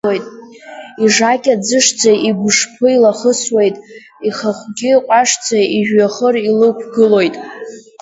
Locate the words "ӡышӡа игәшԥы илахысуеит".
1.67-3.75